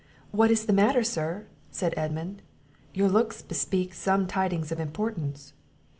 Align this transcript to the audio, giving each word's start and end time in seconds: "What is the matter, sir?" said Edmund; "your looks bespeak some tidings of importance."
"What 0.31 0.49
is 0.49 0.65
the 0.65 0.73
matter, 0.73 1.03
sir?" 1.03 1.45
said 1.69 1.93
Edmund; 1.95 2.41
"your 2.91 3.07
looks 3.07 3.43
bespeak 3.43 3.93
some 3.93 4.25
tidings 4.25 4.71
of 4.71 4.79
importance." 4.79 5.53